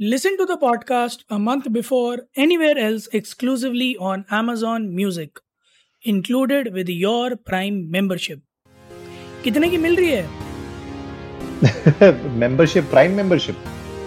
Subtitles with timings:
[0.00, 5.38] Listen to the podcast a month before anywhere else exclusively on Amazon Music,
[6.02, 8.40] included with your Prime membership.
[9.44, 10.26] कितने की मिल रही है?
[12.38, 13.56] Membership prime membership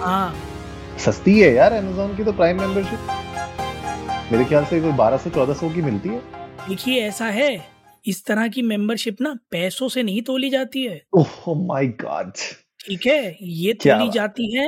[0.01, 0.33] हाँ।
[1.05, 5.81] सस्ती है यार अमेजोन की तो प्राइम मेंबरशिप मेरे ख्याल से कोई 1200 1400 की
[5.81, 6.19] मिलती है।
[6.67, 7.49] देखिए ऐसा है
[8.05, 12.33] इस तरह की मेंबरशिप ना पैसों से नहीं तोली जाती है। ओह माय गॉड
[12.85, 14.67] ठीक है ये तोली जाती है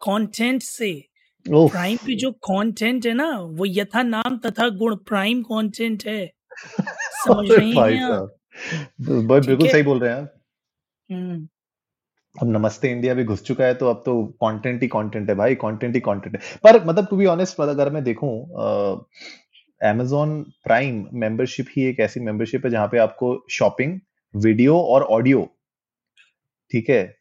[0.00, 1.08] कंटेंट से।
[1.48, 6.32] प्राइम पे जो कंटेंट है ना वो यथा नाम तथा गुण प्राइम कंटेंट है।
[7.26, 8.12] समझ रही हैं आप?
[8.12, 10.34] साहब। ब- ठीक बिल्कुल सही बोल रहे हैं आप।
[11.12, 11.48] हम्म,
[12.42, 15.54] अब नमस्ते इंडिया भी घुस चुका है तो अब तो कंटेंट ही कंटेंट है भाई
[15.54, 18.42] कंटेंट ही कंटेंट है। पर मतलब टू बी ऑनेस्ट अगर मैं देखूँ
[19.84, 24.00] amazon प्राइम मेंबरशिप ही एक ऐसी मेंबरशिप है जहाँ पे आपको शॉपिंग
[24.36, 25.56] वीडियो और ऑडियो
[26.72, 27.16] ठीक है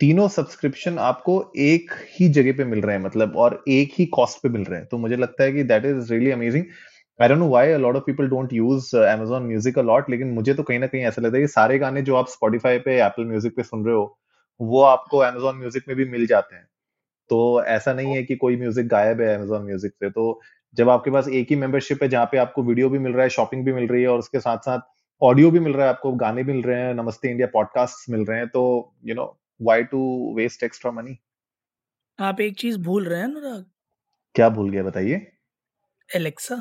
[0.00, 4.42] तीनों सब्सक्रिप्शन आपको एक ही जगह पे मिल रहे हैं मतलब और एक ही कॉस्ट
[4.42, 6.64] पे मिल रहे हैं। तो मुझे लगता है कि that is really amazing
[7.20, 10.30] I don't know why a lot of people don't use amazon music a lot लेकिन
[10.32, 12.96] मुझे तो कहीं ना कहीं ऐसा लगता है कि सारे गाने जो आप स्पॉटिफाई पे
[12.98, 14.18] एप्पल म्यूज़िक पे सुन रहे हो,
[14.60, 16.66] वो आपको amazon म्यूज़िक में भी मिल जाते हैं।
[17.30, 20.40] तो ऐसा नहीं है कि कोई म्यूज़िक गायब है amazon म्यूज़िक से। तो
[20.76, 23.28] जब आपके पास एक ही मेंबरशिप है जहाँ पे आपको वीडियो भी मिल रहा है
[23.30, 24.80] शॉपिंग भी मिल रही है, और उसके साथ साथ
[25.22, 28.38] ऑडियो भी मिल रहा है, आपको गाने मिल रहे हैं, नमस्ते इंडिया पॉडकास्ट मिल रहे
[28.38, 28.64] हैं तो
[29.04, 30.00] you know why to
[30.36, 31.18] waste extra money
[32.18, 33.64] आप एक चीज़ भूल रहे हैं अनुराग।
[34.34, 35.20] क्या भूल गया बताइए।
[36.08, 36.60] एलेक्सा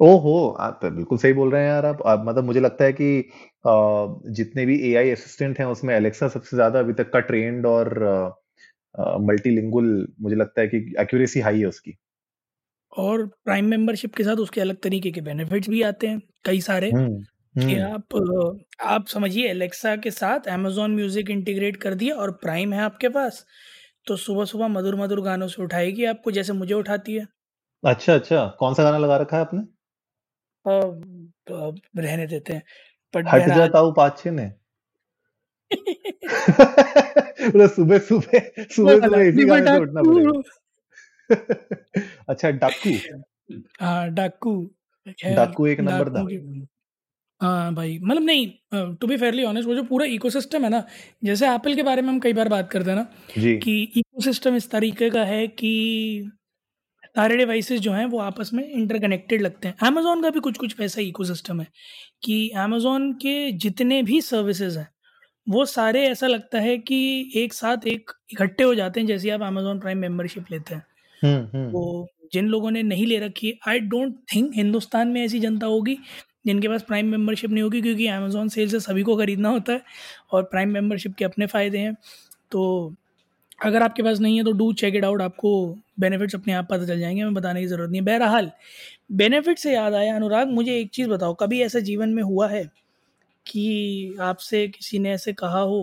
[0.00, 3.18] ओहो आप बिल्कुल सही बोल रहे हैं यार आप, आप मतलब मुझे लगता है कि
[3.64, 3.70] अ,
[4.32, 7.92] जितने भी एआई असिस्टेंट हैं उसमें एलेक्सा सबसे ज़्यादा अभी तक का ट्रेंड और
[9.22, 11.96] मल्टीलिंगुअल मुझे लगता है कि एक्यूरेसी हाई है उसकी।
[12.92, 16.92] और प्राइम मेंबरशिप के साथ उसके अलग तरीके के बेनिफिट्स भी आते हैं कई सारे।
[16.92, 17.24] हम्म।
[17.58, 22.72] कि हम्म। आप आप समझिए एलेक्सा के साथ amazon म्यूज़िक इंटीग्रेट कर दिया और प्राइम
[22.72, 23.44] है आपके पास
[24.06, 27.26] तो सुबह सुबह मधुर मधुर गानों से उठाएगी आपको जैसे मुझे उठाती है।
[27.84, 29.62] अच्छा अच्छा। कौन सा गाना लगा रखा है आपने?
[30.66, 30.84] और
[31.50, 32.62] अ, रहने देते हैं
[33.14, 34.50] बट हट जाता हूँ पाछे ने
[37.48, 38.38] मतलब सुबह सुबह
[38.74, 40.40] सुबह सुबह इसी गाने से उठना डाकू पड़ेगा
[42.28, 42.90] अच्छा डाकू।
[43.80, 44.54] हाँ डाकू।
[45.24, 46.22] डाकू एक नंबर था।
[47.40, 48.46] हाँ भाई मतलब नहीं
[48.96, 50.82] टू बी फेयरली ऑनेस्ट वो जो पूरा इकोसिस्टम है ना
[51.24, 53.06] जैसे एप्पल के बारे में हम कई बार बात करते हैं ना
[53.58, 55.72] कि इकोसिस्टम इस तरीके का है कि
[57.16, 60.80] सारे डिवाइसेस जो हैं वो आपस में इंटरकनेक्टेड लगते हैं। अमेजोन का भी कुछ कुछ
[60.80, 61.66] वैसा इकोसिस्टम है
[62.24, 64.88] कि अमेजोन के जितने भी सर्विसेज़ हैं
[65.46, 66.98] वो सारे ऐसा लगता है कि
[67.36, 70.84] एक साथ एक इकट्ठे हो जाते हैं जैसे आप अमेजोन प्राइम मेंबरशिप लेते हैं।
[71.22, 75.40] हम्म हम्म। तो जिन लोगों ने नहीं ले रखी आई डोंट थिंक हिंदुस्तान में ऐसी
[75.40, 75.98] जनता होगी
[76.48, 79.82] जिनके पास प्राइम मेंबरशिप नहीं होगी, क्योंकि अमेजोन सेल से सभी को खरीदना होता है
[80.32, 81.96] और प्राइम मेंबरशिप के अपने फ़ायदे हैं।
[82.50, 82.94] तो
[83.64, 85.50] अगर आपके पास नहीं है तो डू चेक इट आउट आपको
[86.00, 88.50] बेनिफिट्स अपने आप पता चल जाएँगे, हमें बताने की ज़रूरत नहीं है। बहरहाल
[89.12, 92.64] बेनिफिट से याद आया, अनुराग, मुझे एक चीज़ बताओ, कभी ऐसा जीवन में हुआ है
[93.46, 95.82] कि आपसे किसी ने ऐसे कहा हो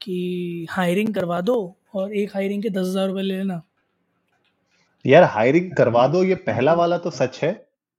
[0.00, 1.56] कि हायरिंग करवा दो
[1.94, 3.60] और एक हायरिंग के दस हज़ार रुपये ले लेना?
[5.04, 7.52] यार हायरिंग करवा दो, ये पहला वाला तो सच है।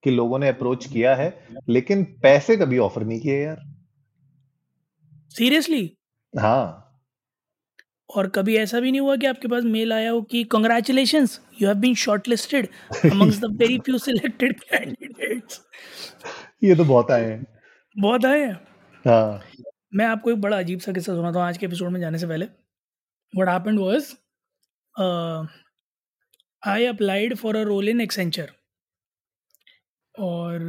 [0.03, 1.33] कि लोगों ने अप्रोच किया है
[1.69, 3.59] लेकिन पैसे कभी ऑफ़र नहीं किए यार।
[5.31, 5.91] सीरियसली
[6.33, 6.77] हाँ।
[8.09, 11.27] और कभी ऐसा भी नहीं हुआ कि आपके पास मेल आया हो कि congratulation
[11.61, 12.67] you have been shortlisted
[13.11, 15.61] amongst the very few selected candidates
[16.63, 17.45] ये तो बहुत आए हैं।
[17.95, 18.53] बहुत आए हैं।
[19.05, 19.41] हाँ।
[19.93, 22.27] मैं आपको एक बड़ा अजीब सा किस्सा सुनाता हूँ आज के एपिसोड में जाने से
[22.27, 22.45] पहले।
[23.33, 24.13] What happened was
[26.63, 28.51] I applied for a role in Accenture
[30.15, 30.59] और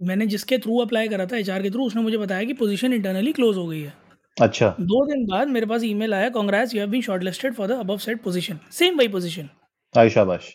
[0.00, 3.32] मैंने जिसके थ्रू अप्लाई करा था एचआर के थ्रू उसने मुझे बताया कि पोजीशन इंटरनली
[3.32, 3.92] क्लोज हो गई है।
[4.36, 7.78] अच्छा। दो दिन बाद मेरे पास ईमेल आया congrats you have been shortlisted for the
[7.80, 9.48] above said position same वही पोजीशन
[9.94, 10.52] शाबाश।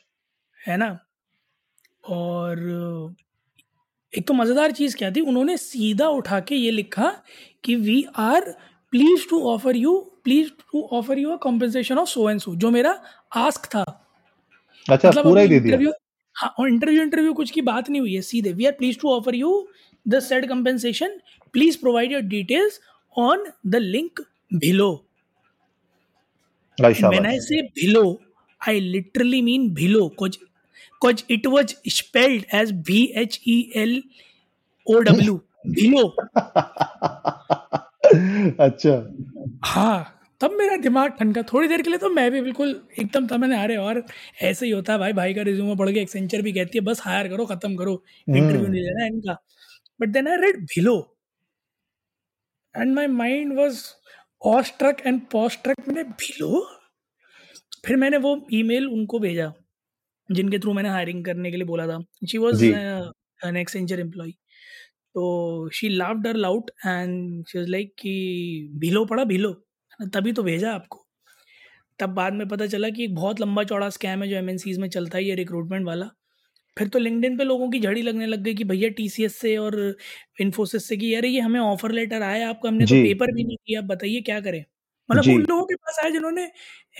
[0.59, 0.97] है ना?
[2.03, 2.59] और
[4.13, 7.11] एक तो मज़ेदार चीज़ क्या थी उन्होंने सीधा उठा के ये लिखा
[7.63, 8.49] कि we are
[8.93, 12.71] pleased to offer you pleased to offer you a compensation of so and so जो
[12.71, 12.91] मेरा
[13.37, 13.83] आस्क था।
[14.85, 15.91] अच्छा मतलब पूरा ही दे दिया।
[16.41, 19.09] हाँ और इंटरव्यू इंटरव्यू कुछ की बात नहीं हुई है सीधे we are pleased to
[19.09, 19.51] offer you
[20.07, 21.19] the said compensation
[21.53, 22.79] please provide your details
[23.17, 24.21] on the link
[26.77, 28.19] I when I शाबाश say below,
[28.61, 30.09] I literally mean below.
[30.09, 30.37] Cause,
[31.01, 34.01] cause it was spelled as B H E L
[34.87, 35.39] O W.
[35.75, 36.05] Below.
[38.59, 38.93] अच्छा
[39.65, 43.37] हाँ तब मेरा दिमाग ठनका। थोड़ी देर के लिए तो मैं भी बिल्कुल एकदम था
[43.37, 44.03] मैंने अरे और
[44.43, 47.01] ऐसे ही होता है भाई भाई का रिज्यूमे पढ़ के एक्सेंचर भी कहती है बस
[47.05, 47.93] हायर करो खत्म करो
[48.29, 49.37] इंटरव्यू हम्म नहीं लेना इनका।
[50.01, 50.95] But then I read below
[52.75, 53.81] and my mind was
[54.41, 56.65] awestruck and poststruck मैंने बिलो
[57.85, 59.51] फिर मैंने वो ईमेल उनको भेजा
[60.29, 64.31] जिनके थ्रू मैंने हायरिंग करने के लिए बोला था। She was an Accenture employee
[65.15, 68.13] तो she laughed out loud and she was like कि
[68.79, 69.51] भिलो पड़ा भीलो
[69.99, 71.05] तभी तो भेजा आपको।
[71.99, 74.45] तब बाद में पता चला कि एक बहुत लंबा चौड़ा स्कैम है जो एम
[74.81, 76.09] में चलता है ये रिक्रूटमेंट वाला।
[76.77, 79.75] फिर तो लिंकडिन पे लोगों की झड़ी लगने लग गई कि भैया टीसीएस से और
[80.41, 83.57] इन्फोसिस से कि यार ये हमें ऑफ़र लेटर आया आपको हमने तो पेपर भी नहीं
[83.59, 84.63] किया बताइए क्या करें?
[85.09, 86.45] मतलब उन लोगों के पास आया जिन्होंने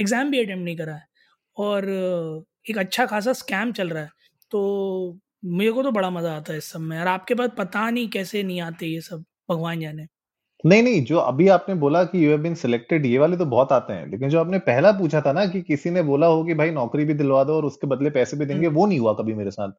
[0.01, 1.05] एग्ज़ाम भी अटेम्प्ट नहीं करा है।
[1.57, 1.85] और
[2.67, 4.09] एक अच्छा खासा स्कैम चल रहा है।
[4.51, 7.89] तो मेरे को तो बड़ा मज़ा आता है इस सब में। और आपके पास पता
[7.89, 10.07] नहीं कैसे नहीं आते ये सब भगवान जाने।
[10.63, 13.71] नहीं नहीं जो अभी आपने बोला कि यू हैव बीन सिलेक्टेड ये वाले तो बहुत
[13.71, 16.53] आते हैं लेकिन जो आपने पहला पूछा था ना कि किसी ने बोला हो कि
[16.53, 19.13] भाई नौकरी भी दिलवा दो और उसके बदले पैसे भी देंगे हम्म, वो नहीं हुआ
[19.13, 19.71] कभी मेरे साथ।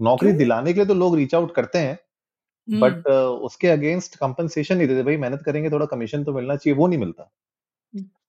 [0.00, 1.98] नौकरी दिलाने के लिए तो लोग रीच आउट करते हैं
[2.68, 3.06] हम्म। बट
[3.42, 6.98] उसके अगेंस्ट कंपनसेशन नहीं देते भाई मेहनत करेंगे थोड़ा कमीशन तो मिलना चाहिए वो नहीं
[6.98, 7.30] मिलता।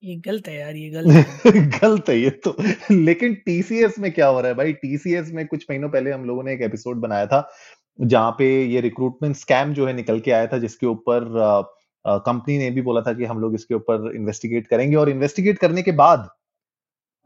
[0.03, 2.55] ये गलत है यार ये गलत है। गलत है ये तो
[2.91, 4.73] लेकिन टीसीएस में क्या हो रहा है भाई?
[4.73, 7.49] टीसीएस में कुछ महीनों पहले हम लोगों ने एक एपिसोड बनाया था
[7.99, 11.27] जहाँ पे ये रिक्रूटमेंट स्कैम जो है निकल के आया था जिसके ऊपर
[12.07, 15.81] कंपनी ने भी बोला था कि हम लोग इसके ऊपर इन्वेस्टिगेट करेंगे और इन्वेस्टिगेट करने
[15.81, 16.29] के बाद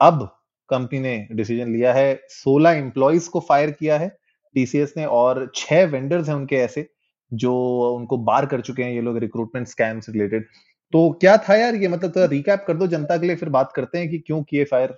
[0.02, 0.40] अब
[0.70, 4.18] कंपनी ने डिसीज़न लिया है 16 एम्प्लॉयज़ को फायर किया है
[4.56, 6.90] टीसीएस ने और छह वेंडर्स हैं उनके ऐसे
[7.34, 7.54] जो
[7.96, 10.48] उनको बार कर चुके हैं ये लोग रिक्रूटमेंट स्कैम से रिलेटेड
[10.94, 11.88] तो क्या था यार ये?
[11.88, 14.64] मतलब थोड़ा रिकैप कर दो जनता के लिए फिर बात करते हैं कि क्यों किए
[14.64, 14.98] फायर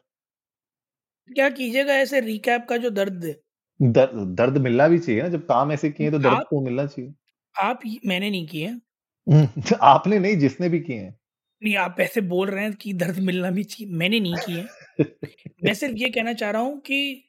[1.30, 3.40] क्या कीजिएगा ऐसे रिकैप का जो दर्द है?
[3.82, 6.86] दर, दर्द मिलना भी चाहिए ना जब काम ऐसे किए तो दर्द आप तो मिलना
[6.86, 7.14] चाहिए।
[7.56, 8.74] आप मैंने नहीं किए।
[9.82, 11.20] आपने नहीं जिसने भी किए हैं।
[11.64, 14.66] नहीं आप ऐसे बोल रहे हैं कि दर्द मिलना भी चाहिए। मैंने नहीं किए
[15.64, 17.24] मैं सिर्फ़ ये कहना चाह रहा हूँ कि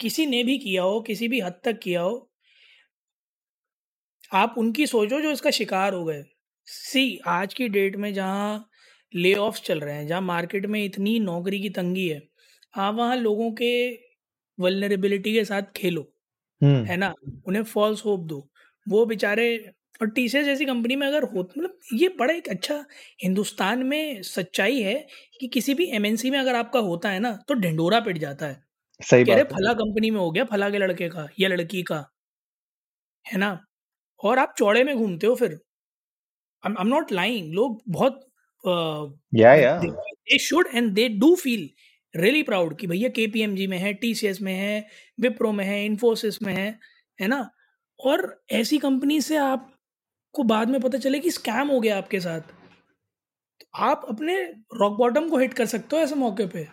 [0.00, 2.30] किसी ने भी किया हो किसी भी हद तक किया हो
[4.32, 6.24] आप उनकी सोचो जो इसका शिकार हो गए।
[6.64, 8.70] सी आज की डेट में जहाँ
[9.14, 9.34] ले
[9.64, 12.22] चल रहे हैं जहाँ मार्केट में इतनी नौकरी की तंगी है
[12.76, 13.90] आप वहाँ लोगों के
[14.58, 16.12] वल्नरेबिलिटी के साथ खेलो
[16.62, 17.14] हम्म। है ना?
[17.46, 18.50] उन्हें फॉल्स होप दो।
[18.88, 19.70] वो बेचारे
[20.00, 22.84] और टीसीएस जैसी कंपनी में अगर हो मतलब ये बड़ा एक अच्छा
[23.24, 24.94] हिंदुस्तान में सच्चाई है
[25.40, 28.62] कि किसी भी एमएनसी में अगर आपका होता है ना तो ढिंडोरा पिट जाता है।
[29.00, 31.48] सही कह रहे बात है। फला कंपनी में हो गया फला के लड़के का या
[31.48, 32.04] लड़की का
[33.26, 33.58] है ना?
[34.20, 35.58] और आप चौड़े में घूमते हो फिर।
[36.64, 38.20] आई एम नॉट लाइंग लोग बहुत
[39.34, 41.68] yeah yeah they should and they do feel
[42.14, 44.86] really proud कि भैया के पी एम जी में है टीसीएस में है
[45.20, 46.68] विप्रो में है इन्फोसिस में है
[47.18, 47.50] है ना?
[48.00, 49.36] और ऐसी कंपनी से
[50.36, 52.40] आपको बाद में पता चले कि स्कैम हो गया आपके साथ।
[53.60, 54.34] तो आप अपने
[54.80, 56.66] रॉक बॉटम को हिट कर सकते हो ऐसे मौके पे।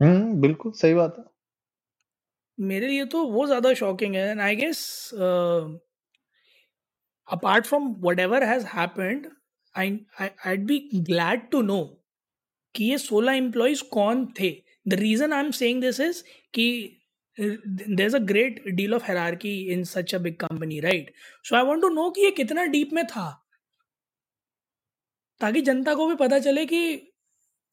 [0.00, 1.24] हम्म बिल्कुल सही बात है।
[2.58, 4.80] मेरे लिए तो वो ज़्यादा शॉकिंग है and I guess
[7.28, 7.88] apart from
[8.20, 9.26] whatever has happened
[9.74, 9.98] I
[10.46, 11.80] I be glad to know
[12.74, 14.50] कि ये सोलह एम्प्लॉयज़ कौन थे।
[14.88, 16.22] The reason I am saying this is
[16.54, 16.66] कि
[17.38, 21.12] there a great deal of hierarchy in such a big company right
[21.44, 23.30] so I want to know कि ये कितना deep में था?
[25.40, 26.84] ताकि जनता को भी पता चले कि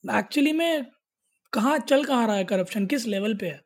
[0.04, 0.86] एक्चुअली में
[1.54, 3.62] कहाँ, चल कहाँ रहा है करप्शन किस लेवल पे है?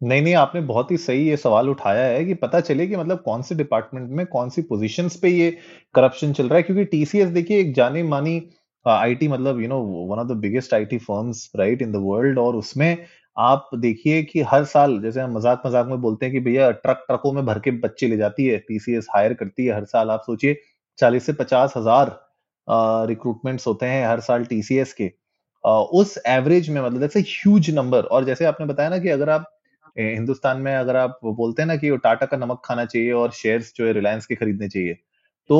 [0.00, 3.22] नहीं नहीं, आपने बहुत ही सही ये सवाल उठाया है कि पता चले कि मतलब
[3.22, 5.50] कौन से डिपार्टमेंट में कौन सी पोजीशंस पे ये
[5.94, 8.42] करप्शन चल रहा है। क्योंकि टीसीएस देखिए एक जानी मानी
[8.86, 9.78] आईटी मतलब you know
[10.10, 12.96] one of the biggest IT firms right in the world और उसमें
[13.36, 17.04] आप देखिए कि हर साल जैसे हम मज़ाक मज़ाक में बोलते हैं कि भैया ट्रक
[17.08, 20.22] ट्रकों में भर के बच्चे ले जाती है टीसीएस हायर करती है हर साल। आप
[20.26, 20.60] सोचिए
[20.98, 22.18] चालीस से पचास हज़ार
[23.08, 25.10] रिक्रूटमेंट्स होते हैं हर साल टीसीएस के।
[25.64, 29.30] आ, उस एवरेज में मतलब दैट्स ह्यूज नंबर और जैसे आपने बताया ना कि अगर
[29.30, 29.50] आप
[29.96, 33.72] हिंदुस्तान में अगर आप बोलते हैं ना कि टाटा का नमक खाना चाहिए और शेयर्स
[33.76, 34.94] जो है रिलायंस के खरीदने चाहिए
[35.50, 35.58] तो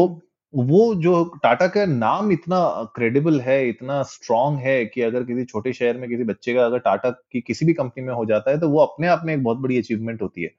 [0.55, 2.59] वो जो टाटा का नाम इतना
[2.97, 6.79] क्रेडिबल है इतना स्ट्रांग है कि अगर किसी छोटे शहर में किसी बच्चे का अगर
[6.79, 9.43] टाटा की किसी भी कंपनी में हो जाता है तो वो अपने आप में एक
[9.43, 10.51] बहुत बड़ी अचीवमेंट होती है।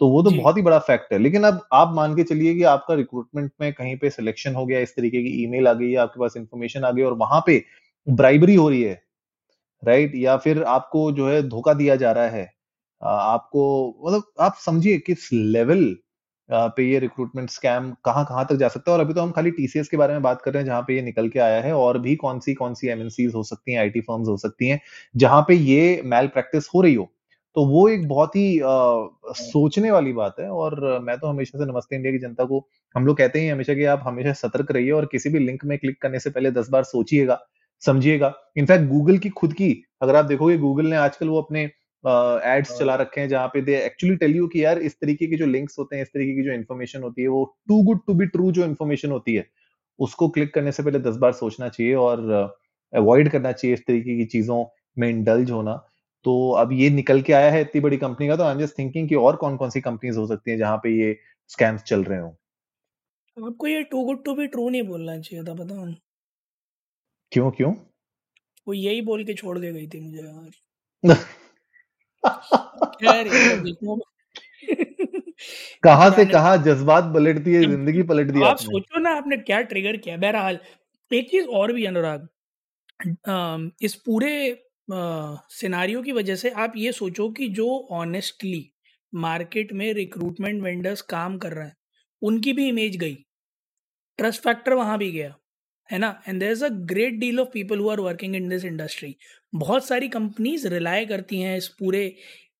[0.00, 2.62] तो वो तो बहुत ही बड़ा फैक्ट है। लेकिन अब आप मान के चलिए कि
[2.66, 5.96] आपका रिक्रूटमेंट में कहीं पे सिलेक्शन हो गया इस तरीके की ईमेल आ गई है
[5.98, 7.62] आपके पास इंफॉर्मेशन आ गई और वहाँ पे
[8.06, 9.00] ब्राइबरी हो रही है
[9.82, 12.50] राइट या फिर आपको जो है धोखा दिया जा रहा है।
[13.02, 13.64] आपको
[14.06, 15.84] मतलब आप समझिए किस लेवल
[16.50, 18.98] पे ये रिक्रूटमेंट स्कैम कहाँ कहाँ तक जा सकता है?
[18.98, 20.94] और अभी तो हम खाली टीसीएस के बारे में बात कर रहे हैं जहाँ पे
[20.94, 23.80] ये निकल के आया है। और भी कौन सी कौन सी एमएनसीज हो सकती हैं
[23.80, 24.80] आईटी फर्म्स हो सकती हैं
[25.14, 27.08] जहाँ पे ये मैल प्रैक्टिस हो रही हो।
[27.56, 28.64] तो वो एक बहुत ही आ,
[29.34, 33.06] सोचने वाली बात है। और मैं तो हमेशा से नमस्ते इंडिया की जनता को हम
[33.06, 36.00] लोग कहते हैं हमेशा कि आप हमेशा सतर्क रहिए और किसी भी लिंक में क्लिक
[36.02, 37.38] करने से पहले दस बार सोचिएगा
[37.82, 39.70] समझिएगा। इनफैक्ट गूगल की खुद की
[40.02, 41.70] अगर आप देखोगे गूगल ने आजकल वो अपने
[42.44, 45.26] एड्स uh, चला रखे हैं जहाँ पे दे एक्चुअली टेल यू कि यार इस तरीके
[45.26, 48.00] के जो लिंक्स होते हैं इस तरीके की जो इन्फॉर्मेशन होती है वो too good
[48.06, 49.50] to be true जो इन्फॉर्मेशन होती है
[49.98, 52.20] उसको क्लिक करने से पहले दस बार सोचना चाहिए और
[52.94, 54.64] अवॉइड करना चाहिए इस तरीके की चीज़ों
[54.98, 55.88] में इंडल्ज होना।
[56.24, 58.78] तो अब ये निकल के आया है इतनी बड़ी कंपनी का तो आई एम जस्ट
[58.78, 62.04] थिंकिंग कि और कौन कौन सी कंपनीज़ हो सकती हैं जहाँ पे ये स्कैम्स चल
[62.04, 62.36] रहे हो।
[63.46, 65.94] आपको ये too good to be true नहीं बोलना चाहिए था पता
[67.32, 67.74] क्यों क्यों?
[68.68, 71.16] वो यही बोल के छोड़ के गई थी मुझे यार।
[75.82, 79.98] कहा से कहा जज्बात पलट दिए ज़िंदगी पलट दी आप सोचो ना आपने क्या ट्रिगर
[79.98, 80.18] किया?
[80.18, 80.60] बहरहाल
[81.10, 82.28] एक चीज़ और भी अनुराग
[83.82, 88.70] इस पूरे सिनारियो की वजह से आप ये सोचो कि जो ऑनेस्टली
[89.12, 91.76] मार्केट में रिक्रूटमेंट वेंडर्स काम कर रहे हैं
[92.22, 93.14] उनकी भी इमेज गई।
[94.18, 95.34] ट्रस्ट फैक्टर वहाँ भी गया
[95.88, 96.20] है ना?
[96.28, 99.14] And there is a great deal of people who are working in this industry
[99.52, 102.02] बहुत सारी कंपनीज़ रिलाय करती हैं इस पूरे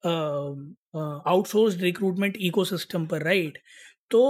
[0.05, 3.59] आउटसोर्स रिक्रूटमेंट इकोसिस्टम पर राइट
[4.11, 4.23] तो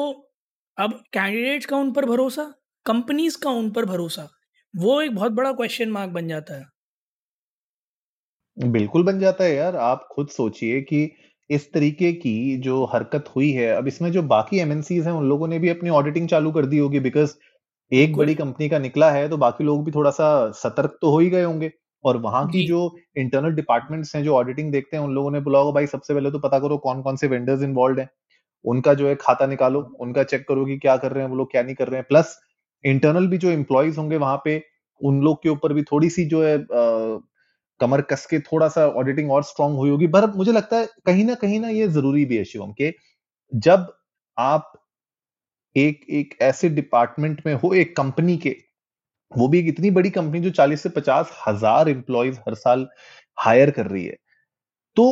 [0.79, 2.45] अब कैंडिडेट्स का उन पर भरोसा
[2.87, 4.29] कंपनीज़ का उन पर भरोसा
[4.75, 6.65] वो एक बहुत बड़ा क्वेश्चन मार्क बन जाता है।
[8.57, 11.11] बिल्कुल बन जाता है यार। आप खुद सोचिए कि
[11.51, 15.49] इस तरीके की जो हरकत हुई है अब इसमें जो बाकी एमएनसीज हैं उन लोगों
[15.49, 17.35] ने भी अपनी ऑडिटिंग चालू कर दी होगी बिकॉज़
[17.93, 21.19] एक बड़ी कंपनी का निकला है तो बाकी लोग भी थोड़ा सा सतर्क तो हो
[21.19, 21.71] ही गए होंगे।
[22.05, 22.81] और वहाँ की जो।
[23.17, 26.31] इंटरनल डिपार्टमेंट्स हैं जो ऑडिटिंग देखते हैं उन लोगों ने बोला होगा भाई सबसे पहले
[26.31, 28.09] तो पता करो कौन कौन से वेंडर्स इन्वॉल्व हैं।
[28.65, 31.51] उनका जो है खाता निकालो उनका चेक करो कि क्या कर रहे हैं वो लोग
[31.53, 32.39] क्या नहीं कर रहे हैं। प्लस
[32.85, 34.63] इंटरनल भी जो एम्प्लॉयज़ होंगे वहाँ पे
[35.01, 37.19] उन लोग के ऊपर भी थोड़ी सी जो है आ,
[37.81, 41.25] कमर कस के थोड़ा सा ऑडिटिंग और स्ट्रांग हुई होगी। पर मुझे लगता है कहीं
[41.25, 42.93] ना कहीं ना ये ज़रूरी भी है शिवम के
[43.53, 43.87] जब
[44.37, 44.73] आप
[45.77, 48.57] एक एक ऐसे डिपार्टमेंट में हो एक कंपनी के
[49.33, 52.87] वो भी एक इतनी बड़ी कंपनी जो 40 से पचास हज़ार एम्प्लॉयज़ हर साल
[53.39, 54.17] हायर कर रही है।
[54.97, 55.07] तो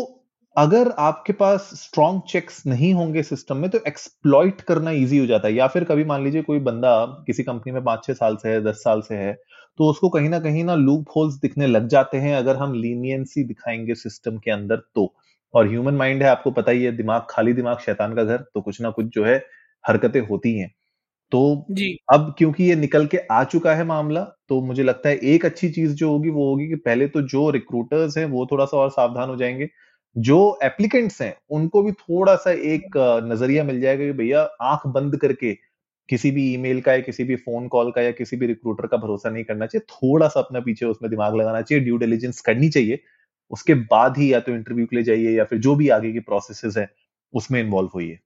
[0.57, 5.49] अगर आपके पास स्ट्रॉन्ग चेक्स नहीं होंगे सिस्टम में तो एक्सप्लॉइट करना इजी हो जाता
[5.49, 6.95] है। या फिर कभी मान लीजिए कोई बंदा
[7.27, 9.35] किसी कंपनी में पाँच छह साल से है, दस साल से है
[9.79, 13.45] तो उसको कहीं ना कहीं ना लूप होल्स दिखने लग जाते हैं अगर हम लीनियंसी
[13.45, 15.13] दिखाएँगे सिस्टम के अंदर तो।
[15.55, 18.61] और ह्यूमन माइंड है, आपको पता ही है, दिमाग, खाली दिमाग शैतान का घर तो
[18.63, 19.37] कुछ ना कुछ जो है
[19.85, 20.71] हरकतें होती हैं।
[21.33, 21.41] तो
[21.71, 25.45] जी। अब क्योंकि ये निकल के आ चुका है मामला तो मुझे लगता है एक
[25.45, 28.77] अच्छी चीज़ जो होगी वो होगी कि पहले तो जो रिक्रूटर्स हैं वो थोड़ा सा
[28.77, 29.69] और सावधान हो जाएँगे।
[30.17, 35.17] जो एप्लीकेंट्स हैं उनको भी थोड़ा सा एक नज़रिया मिल जाएगा कि भैया आँख बंद
[35.19, 35.53] करके
[36.09, 38.97] किसी भी ईमेल का या किसी भी फ़ोन कॉल का या किसी भी रिक्रूटर का
[38.97, 42.69] भरोसा नहीं करना चाहिए। थोड़ा सा अपना पीछे उसमें दिमाग लगाना चाहिए ड्यू डिलीजेंस करनी
[42.71, 42.99] चाहिए।
[43.51, 46.21] उसके बाद ही या तो इंटरव्यू के लिए जाइए या फिर जो भी आगे की
[46.23, 46.89] प्रोसेस है
[47.35, 48.19] उसमें इन्वॉल्व होइए।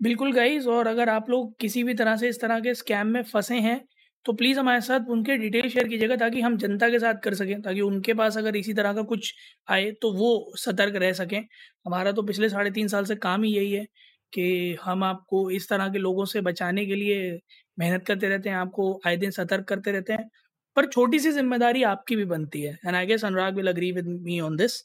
[0.00, 3.22] बिल्कुल गाइज़ और अगर आप लोग किसी भी तरह से इस तरह के स्कैम में
[3.24, 3.80] फंसे हैं
[4.24, 7.60] तो प्लीज़ हमारे साथ उनके डिटेल शेयर कीजिएगा ताकि हम जनता के साथ कर सकें,
[7.62, 9.32] ताकि उनके पास अगर इसी तरह का कुछ
[9.68, 11.38] आए तो वो सतर्क रह सकें।
[11.86, 13.84] हमारा तो पिछले साढ़े तीन साल से काम ही यही है
[14.32, 17.38] कि हम आपको इस तरह के लोगों से बचाने के लिए
[17.78, 20.28] मेहनत करते रहते हैं, आपको आए दिन सतर्क करते रहते हैं,
[20.76, 24.06] पर छोटी सी ज़िम्मेदारी आपकी भी बनती है and I guess Anurag will agree with
[24.22, 24.82] me on this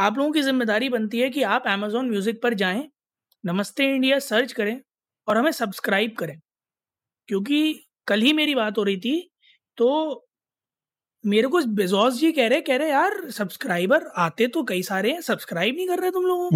[0.00, 2.88] आप लोगों की ज़िम्मेदारी बनती है कि आप अमेजोन म्यूज़िक पर जाएँ
[3.44, 4.80] नमस्ते इंडिया सर्च करें
[5.28, 6.38] और हमें सब्सक्राइब करें।
[7.28, 7.58] क्योंकि
[8.06, 9.30] कल ही मेरी बात हो रही थी
[9.78, 9.88] तो
[11.24, 15.20] मेरे को बेजोस जी कह रहे कह रहे यार सब्सक्राइबर आते तो कई सारे हैं
[15.20, 16.50] सब्सक्राइब नहीं कर रहे तुम लोगों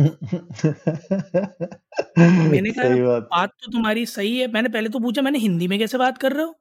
[2.18, 2.88] मैंने कहा
[3.20, 6.32] बात। तो तुम्हारी सही है। मैंने पहले तो पूछा मैंने हिंदी में कैसे बात कर
[6.32, 6.52] रहे हो?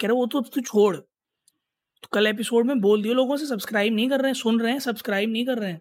[0.00, 3.94] कह रहे वो तो तू छोड़। तो कल एपिसोड में बोल दियो लोगों से सब्सक्राइब
[3.94, 5.80] नहीं कर रहे हैं सुन रहे हैं सब्सक्राइब नहीं कर रहे हैं।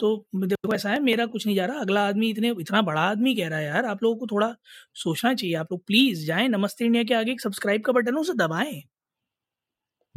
[0.00, 3.34] तो देखो ऐसा है मेरा कुछ नहीं जा रहा। अगला आदमी इतने इतना बड़ा आदमी
[3.34, 4.56] कह रहा है यार आप लोगों को थोड़ा
[4.94, 8.32] सोचना चाहिए। आप लोग प्लीज़ जाएँ नमस्ते इंडिया के आगे एक सब्सक्राइब का बटन उसे
[8.32, 8.82] दबाएँ।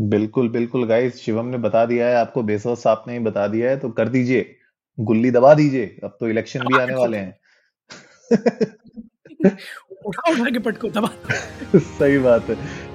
[0.01, 3.69] बिल्कुल बिल्कुल। गाइस शिवम ने बता दिया है आपको बेसोस साहब ने ही बता दिया
[3.69, 4.55] है तो कर दीजिए।
[4.99, 7.39] गुल्ली दबा दीजिए। अब तो इलेक्शन भी आने वाले हैं।
[10.05, 11.09] उठा उठा के पटको दबा
[11.79, 12.82] सही बात है।